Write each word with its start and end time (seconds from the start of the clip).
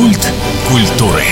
Культ 0.00 0.32
культуры. 0.66 1.24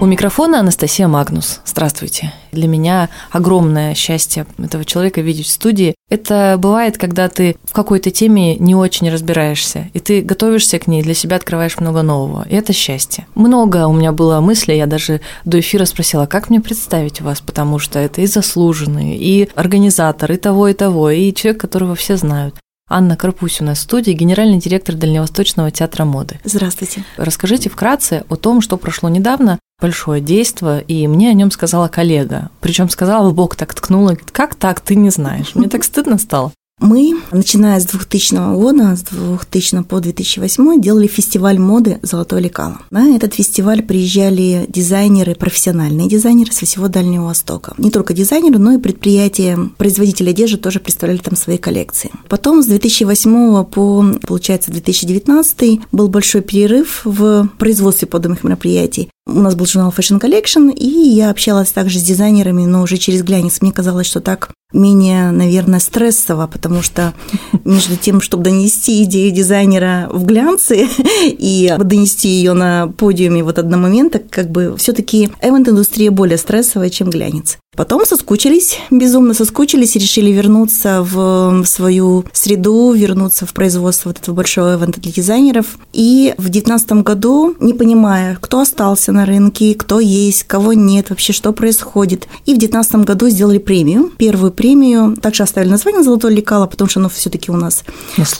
У 0.00 0.04
микрофона 0.04 0.60
Анастасия 0.60 1.08
Магнус. 1.08 1.62
Здравствуйте. 1.64 2.30
Для 2.52 2.68
меня 2.68 3.08
огромное 3.30 3.94
счастье 3.94 4.44
этого 4.58 4.84
человека 4.84 5.22
видеть 5.22 5.46
в 5.46 5.50
студии. 5.50 5.94
Это 6.10 6.56
бывает, 6.58 6.98
когда 6.98 7.30
ты 7.30 7.56
в 7.64 7.72
какой-то 7.72 8.10
теме 8.10 8.56
не 8.56 8.74
очень 8.74 9.10
разбираешься, 9.10 9.88
и 9.94 9.98
ты 9.98 10.20
готовишься 10.20 10.78
к 10.78 10.86
ней, 10.86 11.02
для 11.02 11.14
себя 11.14 11.36
открываешь 11.36 11.80
много 11.80 12.02
нового. 12.02 12.46
И 12.50 12.54
это 12.54 12.74
счастье. 12.74 13.26
Много 13.34 13.86
у 13.86 13.94
меня 13.94 14.12
было 14.12 14.40
мыслей, 14.40 14.76
я 14.76 14.84
даже 14.84 15.22
до 15.46 15.58
эфира 15.58 15.86
спросила, 15.86 16.26
как 16.26 16.50
мне 16.50 16.60
представить 16.60 17.22
вас, 17.22 17.40
потому 17.40 17.78
что 17.78 17.98
это 17.98 18.20
и 18.20 18.26
заслуженный, 18.26 19.16
и 19.16 19.48
организатор, 19.54 20.30
и 20.32 20.36
того, 20.36 20.68
и 20.68 20.74
того, 20.74 21.08
и 21.08 21.32
человек, 21.32 21.62
которого 21.62 21.94
все 21.94 22.18
знают. 22.18 22.56
Анна 22.92 23.16
Карпусь 23.16 23.62
у 23.62 23.64
нас 23.64 23.78
в 23.78 23.82
студии, 23.82 24.12
генеральный 24.12 24.58
директор 24.58 24.94
Дальневосточного 24.94 25.70
театра 25.70 26.04
моды. 26.04 26.38
Здравствуйте. 26.44 27.04
Расскажите 27.16 27.70
вкратце 27.70 28.24
о 28.28 28.36
том, 28.36 28.60
что 28.60 28.76
прошло 28.76 29.08
недавно, 29.08 29.58
большое 29.80 30.20
действие, 30.20 30.82
и 30.82 31.08
мне 31.08 31.30
о 31.30 31.32
нем 31.32 31.50
сказала 31.50 31.88
коллега. 31.88 32.50
Причем 32.60 32.90
сказала 32.90 33.30
в 33.30 33.34
бок 33.34 33.56
так 33.56 33.72
ткнула, 33.72 34.18
как 34.32 34.54
так, 34.56 34.80
ты 34.80 34.94
не 34.94 35.08
знаешь. 35.08 35.54
Мне 35.54 35.70
так 35.70 35.84
стыдно 35.84 36.18
стало. 36.18 36.52
Мы, 36.82 37.14
начиная 37.30 37.78
с 37.78 37.84
2000 37.86 38.56
года, 38.56 38.96
с 38.96 39.02
2000 39.02 39.84
по 39.84 40.00
2008, 40.00 40.80
делали 40.80 41.06
фестиваль 41.06 41.56
моды 41.56 42.00
«Золотое 42.02 42.40
лекало». 42.40 42.80
На 42.90 43.14
этот 43.14 43.34
фестиваль 43.34 43.82
приезжали 43.82 44.66
дизайнеры, 44.68 45.36
профессиональные 45.36 46.08
дизайнеры 46.08 46.50
со 46.50 46.66
всего 46.66 46.88
Дальнего 46.88 47.26
Востока. 47.26 47.72
Не 47.78 47.92
только 47.92 48.14
дизайнеры, 48.14 48.58
но 48.58 48.72
и 48.72 48.78
предприятия, 48.78 49.56
производители 49.78 50.30
одежды 50.30 50.56
тоже 50.56 50.80
представляли 50.80 51.18
там 51.18 51.36
свои 51.36 51.56
коллекции. 51.56 52.10
Потом 52.28 52.64
с 52.64 52.66
2008 52.66 53.64
по, 53.66 54.04
получается, 54.26 54.72
2019 54.72 55.80
был 55.92 56.08
большой 56.08 56.40
перерыв 56.40 57.02
в 57.04 57.48
производстве 57.58 58.08
подобных 58.08 58.42
мероприятий. 58.42 59.08
У 59.24 59.38
нас 59.38 59.54
был 59.54 59.66
журнал 59.66 59.94
Fashion 59.96 60.20
Collection, 60.20 60.72
и 60.72 60.88
я 60.88 61.30
общалась 61.30 61.70
также 61.70 62.00
с 62.00 62.02
дизайнерами, 62.02 62.64
но 62.64 62.82
уже 62.82 62.96
через 62.96 63.22
глянец. 63.22 63.60
Мне 63.60 63.70
казалось, 63.70 64.08
что 64.08 64.20
так 64.20 64.50
менее, 64.72 65.30
наверное, 65.30 65.78
стрессово, 65.78 66.48
потому 66.48 66.82
что 66.82 67.14
между 67.64 67.96
тем, 67.96 68.20
чтобы 68.20 68.44
донести 68.44 69.04
идею 69.04 69.32
дизайнера 69.32 70.08
в 70.12 70.24
глянце 70.24 70.88
и 71.24 71.72
донести 71.78 72.28
ее 72.28 72.52
на 72.54 72.88
подиуме 72.88 73.44
вот 73.44 73.58
одного 73.58 73.82
момента, 73.82 74.18
как 74.18 74.50
бы 74.50 74.76
все-таки 74.76 75.30
эвент-индустрия 75.40 76.10
более 76.10 76.38
стрессовая, 76.38 76.90
чем 76.90 77.10
глянец. 77.10 77.58
Потом 77.74 78.04
соскучились, 78.04 78.78
безумно 78.90 79.32
соскучились 79.32 79.96
и 79.96 79.98
решили 79.98 80.30
вернуться 80.30 81.02
в 81.02 81.64
свою 81.64 82.26
среду, 82.32 82.92
вернуться 82.92 83.46
в 83.46 83.54
производство 83.54 84.10
вот 84.10 84.18
этого 84.18 84.34
большого 84.34 84.74
ивента 84.74 85.00
для 85.00 85.10
дизайнеров. 85.10 85.78
И 85.94 86.34
в 86.36 86.50
2019 86.50 86.92
году, 87.02 87.56
не 87.60 87.72
понимая, 87.72 88.36
кто 88.42 88.60
остался 88.60 89.11
на 89.12 89.26
рынке, 89.26 89.74
кто 89.74 90.00
есть, 90.00 90.44
кого 90.44 90.72
нет, 90.72 91.10
вообще 91.10 91.32
что 91.32 91.52
происходит, 91.52 92.28
и 92.46 92.54
в 92.54 92.58
2019 92.58 92.94
году 93.06 93.28
сделали 93.28 93.58
премию, 93.58 94.10
первую 94.16 94.52
премию, 94.52 95.16
также 95.16 95.42
оставили 95.42 95.70
название 95.70 96.02
«Золотое 96.02 96.32
лекало», 96.32 96.66
потому 96.66 96.88
что 96.88 97.00
оно 97.00 97.08
все 97.08 97.30
таки 97.30 97.50
у 97.50 97.56
нас 97.56 97.84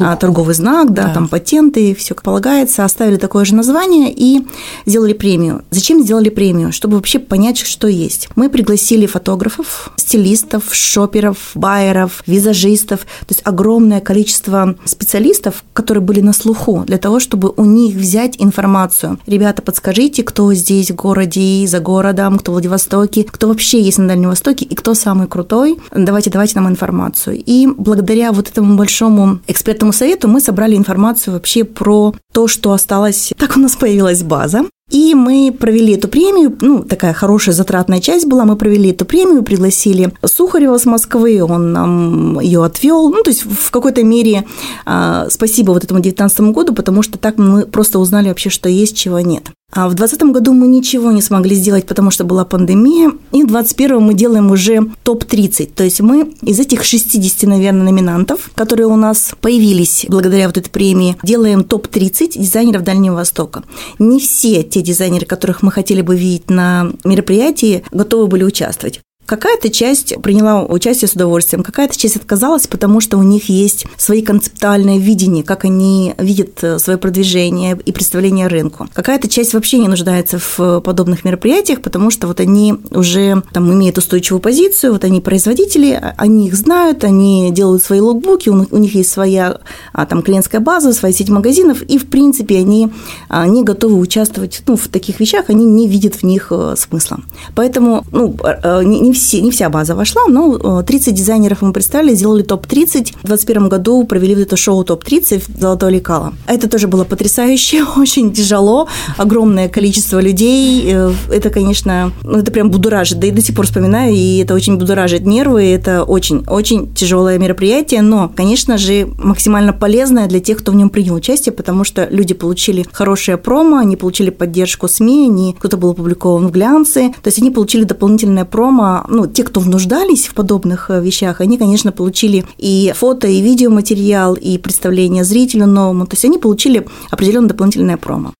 а, 0.00 0.17
торговый 0.17 0.55
знак, 0.55 0.93
да, 0.93 1.05
да, 1.05 1.15
там 1.15 1.28
патенты, 1.28 1.95
все 1.95 2.15
как 2.15 2.25
полагается, 2.25 2.84
оставили 2.84 3.17
такое 3.17 3.45
же 3.45 3.55
название 3.55 4.12
и 4.15 4.47
сделали 4.87 5.12
премию. 5.12 5.65
Зачем 5.70 6.03
сделали 6.03 6.28
премию? 6.28 6.73
Чтобы 6.73 6.97
вообще 6.97 7.19
понять, 7.19 7.59
что 7.59 7.87
есть. 7.89 8.28
Мы 8.37 8.48
пригласили 8.48 9.06
фотографов 9.06 9.43
фотографов, 9.43 9.93
стилистов, 9.97 10.75
шоперов, 10.75 11.53
байеров, 11.55 12.23
визажистов, 12.27 13.00
то 13.00 13.31
есть 13.31 13.43
огромное 13.45 14.00
количество 14.00 14.77
специалистов, 14.84 15.65
которые 15.73 16.03
были 16.03 16.20
на 16.20 16.33
слуху 16.33 16.84
для 16.87 16.98
того, 16.98 17.20
чтобы 17.20 17.53
у 17.56 17.65
них 17.65 17.95
взять 17.95 18.37
информацию. 18.39 19.19
Ребята, 19.27 19.62
подскажите, 19.62 20.23
кто 20.23 20.53
здесь 20.62 20.91
в 20.91 20.94
городе 20.94 21.41
и 21.41 21.66
за 21.66 21.81
городом, 21.81 22.38
кто 22.38 22.53
в 22.53 22.54
Владивостоке, 22.54 23.25
кто 23.25 23.48
вообще 23.48 23.81
есть 23.81 23.98
на 23.98 24.09
Дальнем 24.09 24.31
Востоке 24.31 24.64
и 24.64 24.75
кто 24.75 24.94
самый 24.94 25.26
крутой. 25.26 25.78
Давайте, 25.94 26.31
давайте 26.31 26.54
нам 26.56 26.69
информацию. 26.69 27.42
И 27.44 27.66
благодаря 27.66 28.32
вот 28.32 28.48
этому 28.48 28.76
большому 28.76 29.41
экспертному 29.47 29.92
совету 29.92 30.28
мы 30.28 30.41
собрали 30.41 30.76
информацию 30.76 31.34
вообще 31.34 31.64
про 31.64 32.14
то, 32.32 32.48
что 32.48 32.72
осталось. 32.72 33.32
Так 33.37 33.56
у 33.56 33.60
нас 33.60 33.76
появилась 33.76 34.22
база. 34.22 34.64
И 34.92 35.14
мы 35.14 35.56
провели 35.59 35.94
эту 35.94 36.06
премию, 36.06 36.54
ну, 36.60 36.84
такая 36.84 37.14
хорошая 37.14 37.54
затратная 37.54 38.00
часть 38.00 38.26
была, 38.26 38.44
мы 38.44 38.56
провели 38.56 38.91
эту 38.91 39.06
премию, 39.06 39.42
пригласили 39.42 40.12
Сухарева 40.22 40.76
с 40.76 40.84
Москвы, 40.84 41.42
он 41.42 41.72
нам 41.72 42.38
ее 42.41 42.62
отвел. 42.62 43.08
Ну, 43.08 43.22
то 43.22 43.31
есть 43.31 43.42
в 43.42 43.70
какой-то 43.70 44.04
мере 44.04 44.44
а, 44.84 45.28
спасибо 45.31 45.72
вот 45.72 45.82
этому 45.82 46.00
19 46.00 46.41
году, 46.53 46.75
потому 46.75 47.00
что 47.00 47.16
так 47.16 47.38
мы 47.38 47.64
просто 47.64 47.98
узнали 47.98 48.28
вообще, 48.28 48.50
что 48.50 48.69
есть, 48.69 48.94
чего 48.94 49.20
нет. 49.20 49.44
А 49.72 49.88
в 49.88 49.94
2020 49.94 50.34
году 50.34 50.53
мы 50.53 50.66
ничего 50.66 51.12
не 51.12 51.22
смогли 51.22 51.56
сделать, 51.56 51.87
потому 51.87 52.10
что 52.10 52.25
была 52.25 52.44
пандемия. 52.44 53.10
И 53.33 53.43
в 53.43 53.47
2021 53.47 54.00
мы 54.03 54.12
делаем 54.12 54.50
уже 54.50 54.83
топ-30. 55.03 55.72
То 55.75 55.83
есть 55.83 56.00
мы 56.00 56.34
из 56.43 56.60
этих 56.60 56.84
60, 56.84 57.49
наверное, 57.49 57.84
номинантов, 57.84 58.50
которые 58.55 58.87
у 58.87 58.97
нас 58.97 59.32
появились 59.41 60.05
благодаря 60.09 60.47
вот 60.47 60.59
этой 60.59 60.69
премии, 60.69 61.16
делаем 61.22 61.65
топ-30 61.65 62.38
дизайнеров 62.38 62.84
Дальнего 62.84 63.15
Востока. 63.15 63.62
Не 63.99 64.21
все 64.21 64.62
те 64.62 64.82
дизайнеры, 64.82 65.25
которых 65.25 65.62
мы 65.62 65.72
хотели 65.72 66.03
бы 66.03 66.16
видеть 66.16 66.50
на 66.50 66.93
мероприятии, 67.05 67.82
готовы 67.91 68.27
были 68.27 68.44
участвовать. 68.44 69.00
Какая-то 69.27 69.71
часть 69.71 70.21
приняла 70.21 70.65
участие 70.65 71.09
с 71.09 71.12
удовольствием, 71.12 71.62
какая-то 71.62 71.97
часть 71.97 72.16
отказалась, 72.16 72.66
потому 72.66 73.00
что 73.00 73.19
у 73.19 73.22
них 73.22 73.49
есть 73.49 73.87
свои 73.97 74.21
концептуальные 74.21 74.99
видения, 74.99 75.43
как 75.43 75.65
они 75.65 76.15
видят 76.19 76.62
э, 76.62 76.78
свое 76.78 76.99
продвижение 76.99 77.78
и 77.84 77.93
представление 77.93 78.49
рынку. 78.49 78.88
Какая-то 78.93 79.28
часть 79.28 79.55
вообще 79.55 79.78
не 79.78 79.88
нуждается 79.88 80.38
в 80.38 80.81
подобных 80.81 81.25
мероприятиях, 81.25 81.82
потому 81.82 82.11
что 82.11 82.27
вот 82.27 82.41
они 82.41 82.75
уже 82.91 83.43
там 83.53 83.72
имеют 83.72 83.97
устойчивую 83.99 84.41
позицию, 84.41 84.93
вот 84.93 85.05
они 85.05 85.21
производители, 85.21 85.93
а, 85.93 86.15
они 86.19 86.49
их 86.49 86.55
знают, 86.55 87.05
они 87.05 87.50
делают 87.53 87.82
свои 87.82 88.00
логбуки, 88.00 88.49
у 88.49 88.78
них 88.78 88.94
есть 88.94 89.11
своя 89.11 89.61
а, 89.93 90.05
там 90.05 90.22
клиентская 90.22 90.61
база, 90.61 90.93
своя 90.93 91.15
сеть 91.15 91.31
магазинов, 91.31 91.82
и 91.82 91.97
в 91.97 92.06
принципе 92.06 92.59
они 92.59 92.91
а, 93.28 93.47
не 93.47 93.62
готовы 93.62 93.99
участвовать 93.99 94.62
ну, 94.66 94.77
в 94.77 94.88
таких 94.88 95.21
вещах, 95.21 95.47
они 95.49 95.65
не 95.65 95.88
видят 95.88 96.16
в 96.16 96.22
них 96.25 96.49
э, 96.50 96.75
смысла. 96.77 97.21
Поэтому 97.55 98.05
ну, 98.11 98.37
не 98.82 99.12
не, 99.12 99.19
все, 99.19 99.41
не 99.41 99.50
вся 99.50 99.69
база 99.69 99.95
вошла, 99.95 100.23
но 100.28 100.83
30 100.83 101.09
э, 101.09 101.12
дизайнеров 101.12 101.62
мы 101.62 101.73
представили, 101.73 102.15
сделали 102.15 102.43
топ-30. 102.43 103.12
В 103.23 103.27
2021 103.27 103.69
году 103.69 104.05
провели 104.05 104.43
это 104.43 104.56
шоу 104.56 104.83
топ-30 104.84 105.61
«Золотое 105.61 105.91
лекало». 105.91 106.33
Это 106.47 106.69
тоже 106.69 106.89
было 106.89 107.05
потрясающе, 107.05 107.84
очень 107.97 108.33
тяжело, 108.33 108.89
огромное 109.19 109.69
количество 109.69 110.19
людей. 110.21 110.84
Э, 110.87 111.12
это, 111.31 111.50
конечно, 111.50 112.12
ну, 112.23 112.39
это 112.39 112.50
прям 112.50 112.71
будоражит, 112.71 113.21
да 113.21 113.27
и 113.27 113.31
до 113.31 113.43
сих 113.43 113.55
пор 113.55 113.67
вспоминаю, 113.67 114.15
и 114.15 114.39
это 114.39 114.55
очень 114.55 114.78
будоражит 114.78 115.27
нервы, 115.27 115.65
это 115.65 116.05
очень-очень 116.05 116.94
тяжелое 116.94 117.39
мероприятие, 117.39 118.00
но, 118.00 118.33
конечно 118.34 118.79
же, 118.79 119.09
максимально 119.19 119.75
полезное 119.75 120.27
для 120.27 120.41
тех, 120.41 120.59
кто 120.59 120.73
в 120.73 120.75
нем 120.75 120.89
принял 120.89 121.15
участие, 121.15 121.53
потому 121.53 121.84
что 121.84 122.09
люди 122.11 122.33
получили 122.33 122.87
хорошее 122.91 123.37
промо, 123.37 123.77
они 123.77 123.97
получили 123.97 124.31
поддержку 124.31 124.89
СМИ, 124.89 125.27
они, 125.27 125.56
кто-то 125.59 125.77
был 125.77 125.91
опубликован 125.91 126.49
в 126.49 126.50
глянце, 126.50 127.12
то 127.23 127.29
есть 127.29 127.39
они 127.39 127.50
получили 127.50 127.84
дополнительное 127.84 128.47
промо 128.47 129.01
ну, 129.08 129.26
те, 129.26 129.44
кто 129.44 129.60
внуждались 129.60 130.26
в 130.26 130.34
подобных 130.34 130.90
э, 130.90 131.00
вещах, 131.02 131.40
они, 131.40 131.58
конечно, 131.58 131.92
получили 131.92 132.44
и 132.58 132.92
фото, 132.94 133.26
и 133.26 133.40
видеоматериал, 133.40 134.34
и 134.34 134.58
представление 134.58 135.24
зрителю 135.24 135.66
новому, 135.66 136.06
то 136.06 136.14
есть 136.14 136.24
они 136.24 136.38
получили 136.38 136.86
определенное 137.10 137.48
дополнительное 137.48 137.96
промо. 137.96 138.32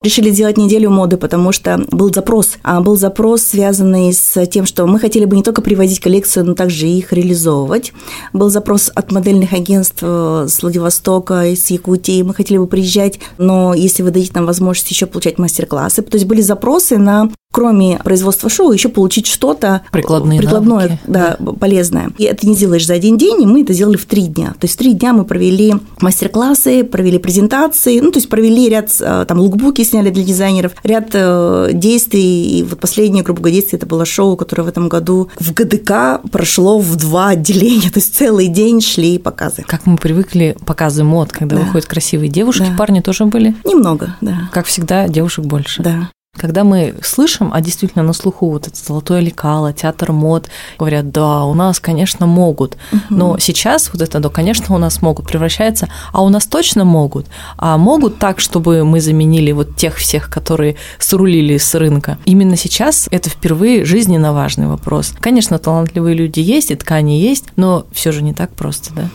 Решили 0.00 0.30
сделать 0.30 0.56
неделю 0.56 0.90
моды, 0.90 1.16
потому 1.16 1.50
что 1.50 1.84
был 1.90 2.14
запрос. 2.14 2.58
А 2.62 2.80
был 2.80 2.96
запрос, 2.96 3.42
связанный 3.42 4.12
с 4.12 4.46
тем, 4.46 4.64
что 4.64 4.86
мы 4.86 5.00
хотели 5.00 5.24
бы 5.24 5.34
не 5.34 5.42
только 5.42 5.60
привозить 5.60 5.98
коллекцию, 5.98 6.46
но 6.46 6.54
также 6.54 6.86
их 6.86 7.12
реализовывать. 7.12 7.92
Был 8.32 8.48
запрос 8.48 8.92
от 8.94 9.10
модельных 9.10 9.52
агентств 9.52 9.98
э, 10.02 10.46
с 10.48 10.62
Владивостока, 10.62 11.46
из 11.46 11.68
Якутии. 11.68 12.22
Мы 12.22 12.32
хотели 12.32 12.58
бы 12.58 12.68
приезжать, 12.68 13.18
но 13.38 13.74
если 13.74 14.04
вы 14.04 14.12
дадите 14.12 14.30
нам 14.34 14.46
возможность 14.46 14.88
еще 14.88 15.06
получать 15.06 15.36
мастер-классы. 15.38 16.02
То 16.02 16.16
есть 16.16 16.28
были 16.28 16.42
запросы 16.42 16.96
на 16.96 17.28
кроме 17.52 17.98
производства 17.98 18.48
шоу, 18.48 18.72
еще 18.72 18.88
получить 18.88 19.26
что-то 19.26 19.82
Прикладные 19.90 20.38
прикладное, 20.38 20.76
навыки. 20.76 21.00
да, 21.06 21.36
полезное. 21.58 22.10
И 22.18 22.24
это 22.24 22.46
не 22.46 22.54
сделаешь 22.54 22.86
за 22.86 22.94
один 22.94 23.16
день, 23.16 23.42
и 23.42 23.46
мы 23.46 23.62
это 23.62 23.72
сделали 23.72 23.96
в 23.96 24.04
три 24.04 24.26
дня. 24.26 24.48
То 24.50 24.64
есть 24.64 24.74
в 24.74 24.78
три 24.78 24.92
дня 24.92 25.12
мы 25.12 25.24
провели 25.24 25.74
мастер-классы, 26.00 26.84
провели 26.84 27.18
презентации, 27.18 28.00
ну, 28.00 28.10
то 28.10 28.18
есть 28.18 28.28
провели 28.28 28.68
ряд, 28.68 28.90
э, 29.00 29.24
там, 29.26 29.40
лукбуки 29.40 29.82
сняли 29.82 30.10
для 30.10 30.24
дизайнеров, 30.24 30.72
ряд 30.84 31.10
э, 31.14 31.70
действий, 31.72 32.58
и 32.58 32.62
вот 32.62 32.80
последнее, 32.80 33.24
грубо 33.24 33.40
говоря, 33.40 33.56
действие, 33.56 33.78
это 33.78 33.86
было 33.86 34.04
шоу, 34.04 34.36
которое 34.36 34.62
в 34.62 34.68
этом 34.68 34.88
году 34.88 35.30
в 35.40 35.52
ГДК 35.52 36.20
прошло 36.30 36.78
в 36.78 36.96
два 36.96 37.30
отделения, 37.30 37.90
то 37.92 37.98
есть 37.98 38.14
целый 38.14 38.48
день 38.48 38.80
шли 38.80 39.18
показы. 39.18 39.64
Как 39.66 39.86
мы 39.86 39.96
привыкли 39.96 40.56
показы 40.66 41.02
мод, 41.02 41.32
когда 41.32 41.56
да. 41.56 41.62
выходят 41.62 41.86
красивые 41.86 42.28
девушки, 42.28 42.66
да. 42.70 42.76
парни 42.76 43.00
тоже 43.00 43.24
были? 43.24 43.56
Немного, 43.64 44.16
да. 44.20 44.48
Как 44.52 44.66
всегда, 44.66 45.08
девушек 45.08 45.44
больше. 45.46 45.82
Да. 45.82 46.10
Когда 46.38 46.64
мы 46.64 46.94
слышим, 47.02 47.50
а 47.52 47.60
действительно 47.60 48.04
на 48.04 48.12
слуху 48.12 48.50
вот 48.50 48.68
это 48.68 48.76
золотое 48.76 49.20
лекало, 49.20 49.72
театр 49.72 50.12
мод, 50.12 50.48
говорят, 50.78 51.10
да, 51.10 51.44
у 51.44 51.54
нас, 51.54 51.80
конечно, 51.80 52.26
могут. 52.26 52.76
Угу. 52.92 53.00
Но 53.10 53.38
сейчас 53.38 53.90
вот 53.92 54.02
это, 54.02 54.20
да, 54.20 54.28
конечно, 54.28 54.74
у 54.74 54.78
нас 54.78 55.02
могут 55.02 55.26
превращается, 55.26 55.88
а 56.12 56.22
у 56.22 56.28
нас 56.28 56.46
точно 56.46 56.84
могут. 56.84 57.26
А 57.56 57.76
могут 57.76 58.18
так, 58.18 58.40
чтобы 58.40 58.84
мы 58.84 59.00
заменили 59.00 59.52
вот 59.52 59.76
тех 59.76 59.96
всех, 59.96 60.30
которые 60.30 60.76
срулили 60.98 61.58
с 61.58 61.74
рынка. 61.74 62.18
Именно 62.24 62.56
сейчас 62.56 63.08
это 63.10 63.28
впервые 63.30 63.84
жизненно 63.84 64.32
важный 64.32 64.66
вопрос. 64.68 65.12
Конечно, 65.20 65.58
талантливые 65.58 66.14
люди 66.14 66.40
есть, 66.40 66.70
и 66.70 66.76
ткани 66.76 67.12
есть, 67.12 67.44
но 67.56 67.86
все 67.92 68.12
же 68.12 68.22
не 68.22 68.32
так 68.32 68.50
просто, 68.50 68.94
да? 68.94 69.08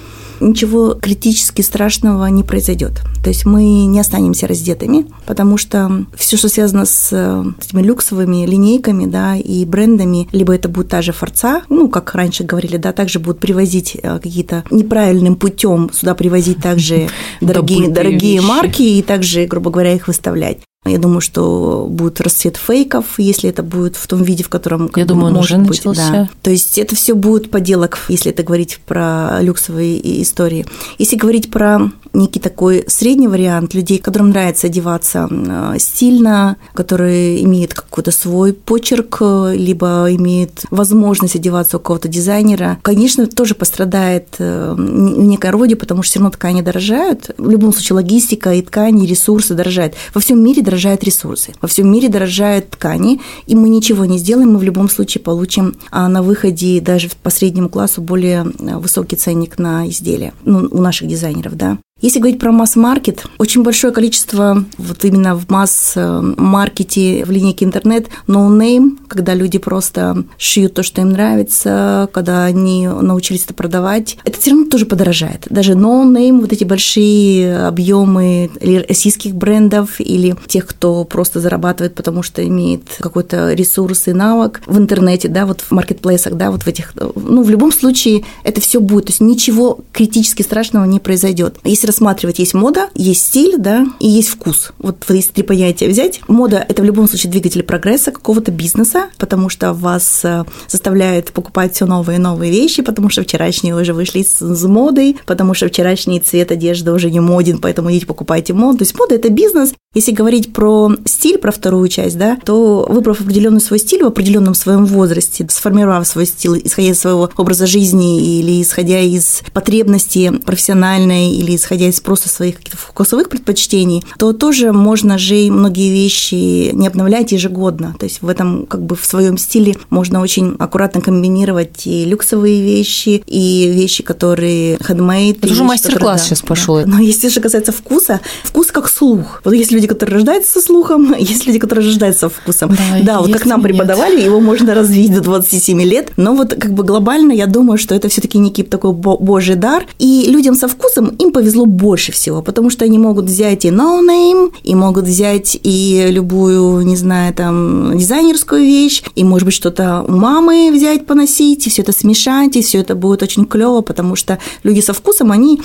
Ничего 0.50 0.96
критически 0.96 1.62
страшного 1.62 2.26
не 2.28 2.44
произойдет. 2.44 3.02
То 3.24 3.30
есть 3.30 3.46
мы 3.46 3.86
не 3.86 4.00
останемся 4.00 4.48
раздетыми, 4.48 5.06
потому 5.26 5.58
что 5.58 6.06
все, 6.16 6.38
что 6.38 6.50
связано 6.50 6.86
с 6.86 7.10
э, 7.12 7.44
этими 7.62 7.82
люксовыми 7.82 8.46
линейками, 8.46 9.06
да, 9.06 9.36
и 9.36 9.66
брендами, 9.66 10.28
либо 10.32 10.54
это 10.54 10.70
будет 10.70 10.90
та 10.90 11.02
же 11.02 11.14
форца, 11.14 11.64
ну, 11.70 11.90
как 11.90 12.14
раньше 12.16 12.44
говорили, 12.44 12.78
да, 12.78 12.92
также 12.92 13.20
будут 13.20 13.40
привозить 13.40 13.98
э, 14.02 14.20
какие-то 14.20 14.64
неправильным 14.72 15.36
путем 15.36 15.90
сюда 15.94 16.16
привозить 16.16 16.62
также 16.62 17.08
дорогие, 17.42 17.90
дорогие 17.90 18.42
марки 18.42 18.84
и 18.84 19.02
также, 19.02 19.46
грубо 19.46 19.72
говоря, 19.72 19.94
их 19.94 20.08
выставлять. 20.08 20.60
Я 20.86 20.98
думаю, 20.98 21.22
что 21.22 21.88
будет 21.90 22.20
расцвет 22.20 22.58
фейков, 22.58 23.18
если 23.18 23.50
это 23.50 23.64
будет 23.64 23.96
в 23.96 24.06
том 24.06 24.22
виде, 24.22 24.44
в 24.44 24.50
котором 24.50 24.92
Я 24.96 25.06
думаю, 25.06 25.28
он 25.28 25.34
может 25.36 25.52
уже 25.52 25.62
быть. 25.62 25.86
Начался. 25.86 26.12
Да. 26.12 26.30
То 26.42 26.52
есть 26.52 26.78
это 26.78 26.96
все 26.96 27.14
будет 27.14 27.50
поделок, 27.50 27.98
если 28.10 28.32
это 28.32 28.44
говорить 28.44 28.80
про 28.86 29.42
люксовые 29.42 30.22
истории. 30.22 30.66
Если 30.98 31.16
говорить 31.16 31.50
про 31.50 31.92
некий 32.14 32.40
такой 32.40 32.84
средний 32.88 33.30
вариант 33.30 33.74
людей, 33.74 33.98
которым 33.98 34.30
нравится 34.30 34.68
одеваться 34.68 35.30
стильно, 35.78 36.58
которые 36.74 37.44
имеют 37.44 37.74
какой-то 37.74 38.12
свой 38.12 38.54
почерк, 38.54 39.22
либо 39.54 40.08
имеют 40.12 40.66
возможность 40.70 41.36
одеваться 41.38 41.78
у 41.78 41.80
кого-то 41.80 42.10
дизайнера, 42.10 42.78
конечно, 42.82 43.26
тоже 43.26 43.56
пострадает 43.56 44.36
э, 44.38 44.76
в 44.78 44.80
некой 44.80 45.50
роде, 45.52 45.76
потому 45.76 46.04
что 46.04 46.12
все 46.12 46.20
равно 46.20 46.32
ткани 46.32 46.62
дорожают. 46.62 47.32
В 47.38 47.50
любом 47.50 47.74
случае 47.74 47.96
логистика 47.96 48.54
и 48.54 48.62
ткани, 48.62 49.06
и 49.06 49.08
ресурсы 49.08 49.54
дорожают. 49.54 49.96
Во 50.14 50.22
всем 50.22 50.44
мире 50.44 50.62
дорожают 50.62 50.73
ресурсы, 51.04 51.54
во 51.62 51.68
всем 51.68 51.92
мире 51.92 52.10
дорожают 52.10 52.70
ткани, 52.72 53.22
и 53.48 53.56
мы 53.56 53.70
ничего 53.70 54.06
не 54.06 54.18
сделаем, 54.18 54.54
мы 54.54 54.60
в 54.60 54.64
любом 54.64 54.90
случае 54.90 55.24
получим 55.24 55.76
а, 55.92 56.08
на 56.08 56.22
выходе 56.22 56.82
даже 56.82 57.10
по 57.22 57.30
среднему 57.30 57.70
классу 57.70 58.02
более 58.02 58.46
э, 58.60 58.78
высокий 58.78 59.16
ценник 59.16 59.58
на 59.58 59.88
изделия, 59.88 60.34
ну, 60.44 60.68
у 60.72 60.82
наших 60.82 61.08
дизайнеров, 61.08 61.56
да. 61.56 61.78
Если 62.04 62.20
говорить 62.20 62.38
про 62.38 62.52
масс-маркет, 62.52 63.24
очень 63.38 63.64
большое 63.64 63.94
количество 63.94 64.66
вот 64.78 65.06
именно 65.06 65.38
в 65.38 65.50
масс-маркете 65.50 67.24
в 67.24 67.32
линейке 67.32 67.64
интернет 67.64 68.10
no 68.28 68.50
name, 68.50 68.98
когда 69.08 69.34
люди 69.34 69.58
просто 69.58 70.26
шьют 70.38 70.74
то, 70.74 70.84
что 70.84 71.00
им 71.00 71.12
нравится, 71.12 72.10
когда 72.12 72.44
они 72.44 72.90
научились 72.90 73.46
это 73.46 73.54
продавать, 73.54 74.18
это 74.26 74.38
все 74.38 74.52
равно 74.52 74.66
тоже 74.66 74.86
подорожает. 74.86 75.48
Даже 75.50 75.76
no 75.76 76.04
name, 76.04 76.42
вот 76.42 76.52
эти 76.52 76.66
большие 76.66 77.66
объемы 77.66 78.52
российских 78.90 79.34
брендов 79.34 80.02
или 80.02 80.36
тех, 80.48 80.68
кто 80.68 81.06
просто 81.06 81.40
зарабатывает, 81.40 81.96
потому 81.96 82.22
что 82.22 82.46
имеет 82.46 82.84
какой-то 83.00 83.54
ресурс 83.54 84.10
и 84.10 84.14
навык 84.14 84.62
в 84.66 84.78
интернете, 84.78 85.30
да, 85.30 85.46
вот 85.46 85.62
в 85.62 85.72
маркетплейсах, 85.72 86.34
да, 86.34 86.52
вот 86.52 86.64
в 86.64 86.68
этих, 86.68 86.92
ну, 87.16 87.44
в 87.44 87.50
любом 87.50 87.72
случае 87.72 88.26
это 88.44 88.60
все 88.60 88.82
будет, 88.82 89.06
то 89.06 89.12
есть 89.12 89.22
ничего 89.22 89.80
критически 89.94 90.42
страшного 90.42 90.84
не 90.84 91.00
произойдет. 91.00 91.56
Если 91.64 91.93
рассматривать, 91.94 92.40
есть 92.40 92.56
мода, 92.56 92.90
есть 92.96 93.28
стиль, 93.28 93.56
да, 93.58 93.86
и 94.00 94.08
есть 94.08 94.30
вкус. 94.30 94.74
Вот 94.80 95.06
если 95.10 95.32
три 95.32 95.44
понятия 95.44 95.88
взять, 95.88 96.22
мода– 96.28 96.66
это 96.68 96.82
в 96.82 96.86
любом 96.86 97.08
случае 97.08 97.32
двигатель 97.32 97.62
прогресса 97.62 98.12
какого-то 98.12 98.52
бизнеса, 98.52 99.10
потому 99.20 99.48
что 99.50 99.74
вас 99.74 100.22
э, 100.24 100.44
заставляет 100.68 101.32
покупать 101.32 101.76
все 101.76 101.86
новые 101.86 102.18
и 102.18 102.22
новые 102.22 102.52
вещи, 102.52 102.82
потому 102.82 103.10
что 103.10 103.22
вчерашние 103.22 103.76
уже 103.76 103.94
вышли 103.94 104.24
с, 104.24 104.40
с 104.40 104.64
модой, 104.64 105.18
потому 105.28 105.54
что 105.54 105.68
вчерашний 105.68 106.20
цвет 106.20 106.52
одежды 106.52 106.92
уже 106.92 107.12
не 107.12 107.20
моден, 107.20 107.60
поэтому 107.60 107.92
идите 107.92 108.08
покупайте 108.08 108.54
моду. 108.54 108.80
То 108.80 108.84
есть 108.86 108.98
мода– 108.98 109.14
это 109.16 109.30
бизнес. 109.30 109.74
Если 109.94 110.12
говорить 110.12 110.52
про 110.54 110.92
стиль, 111.06 111.38
про 111.38 111.52
вторую 111.52 111.88
часть, 111.88 112.18
да, 112.18 112.40
то 112.44 112.88
выбрав 112.90 113.22
определенный 113.22 113.62
свой 113.62 113.78
стиль 113.78 114.04
в 114.04 114.08
определенном 114.08 114.56
своем 114.56 114.88
возрасте, 114.88 115.46
сформировав 115.48 116.08
свой 116.08 116.26
стиль, 116.26 116.60
исходя 116.64 116.90
из 116.90 117.00
своего 117.00 117.30
образа 117.38 117.68
жизни 117.68 118.40
или 118.40 118.60
исходя 118.64 119.00
из 119.00 119.44
потребности 119.54 120.32
профессиональной 120.44 121.36
или 121.36 121.56
исходя 121.56 121.83
исходя 121.84 121.90
из 121.90 122.00
просто 122.00 122.30
своих 122.30 122.58
каких-то 122.58 122.78
вкусовых 122.78 123.30
предпочтений, 123.30 124.04
то 124.18 124.34
тоже 124.34 124.72
можно 124.72 125.18
же 125.18 125.52
многие 125.52 125.92
вещи 125.92 126.72
не 126.74 126.88
обновлять 126.88 127.32
ежегодно. 127.32 127.96
То 128.00 128.06
есть 128.06 128.22
в 128.22 128.30
этом 128.30 128.66
как 128.66 128.82
бы 128.82 128.96
в 128.96 129.06
своем 129.06 129.38
стиле 129.38 129.76
можно 129.90 130.22
очень 130.22 130.56
аккуратно 130.60 131.02
комбинировать 131.02 131.86
и 131.86 132.06
люксовые 132.06 132.62
вещи, 132.62 133.24
и 133.26 133.72
вещи, 133.74 134.04
которые 134.04 134.78
handmade. 134.78 135.40
Это 135.42 135.52
уже 135.52 135.64
мастер-класс 135.64 136.22
да, 136.22 136.28
сейчас 136.28 136.42
пошел. 136.42 136.78
Да. 136.78 136.86
Но 136.86 137.00
если 137.00 137.30
же 137.30 137.42
касается 137.42 137.72
вкуса, 137.72 138.20
вкус 138.44 138.72
как 138.72 138.90
слух. 138.90 139.42
Вот 139.44 139.54
есть 139.54 139.72
люди, 139.72 139.88
которые 139.88 140.16
рождаются 140.16 140.60
со 140.60 140.62
слухом, 140.62 141.14
есть 141.20 141.46
люди, 141.46 141.60
которые 141.60 141.86
рождаются 141.86 142.22
со 142.22 142.30
вкусом. 142.30 142.70
Да, 142.70 143.02
да 143.04 143.20
вот 143.20 143.32
как 143.32 143.46
нам 143.46 143.62
нет. 143.62 143.72
преподавали, 143.72 144.22
его 144.22 144.40
можно 144.40 144.74
развить 144.74 145.14
до 145.14 145.22
27 145.22 145.82
лет, 145.82 146.12
но 146.18 146.36
вот 146.36 146.54
как 146.54 146.74
бы 146.74 146.84
глобально 146.84 147.32
я 147.34 147.48
думаю, 147.48 147.78
что 147.78 147.96
это 147.96 148.10
все 148.10 148.22
таки 148.22 148.38
некий 148.38 148.64
такой 148.64 148.94
божий 148.94 149.56
дар, 149.56 149.86
и 150.00 150.26
людям 150.28 150.56
со 150.56 150.68
вкусом 150.68 151.08
им 151.08 151.34
повезло 151.64 151.66
больше 151.66 152.12
всего, 152.12 152.42
потому 152.42 152.70
что 152.70 152.86
они 152.86 152.98
могут 152.98 153.26
взять 153.26 153.66
и 153.66 153.70
no 153.70 154.02
name, 154.02 154.52
и 154.64 154.76
могут 154.76 155.06
взять 155.06 155.58
и 155.64 156.08
любую, 156.10 156.86
не 156.86 156.96
знаю, 156.96 157.34
там, 157.34 157.98
дизайнерскую 157.98 158.62
вещь, 158.62 159.04
и, 159.16 159.24
может 159.24 159.46
быть, 159.46 159.56
что-то 159.56 160.04
у 160.08 160.12
мамы 160.12 160.72
взять, 160.72 161.06
поносить, 161.06 161.68
и 161.68 161.70
все 161.70 161.82
это 161.82 161.92
смешать, 161.92 162.56
и 162.56 162.62
все 162.62 162.80
это 162.80 162.96
будет 162.96 163.24
очень 163.24 163.46
клево, 163.46 163.82
потому 163.82 164.16
что 164.16 164.38
люди 164.64 164.82
со 164.82 164.94
вкусом, 164.94 165.32
они 165.32 165.62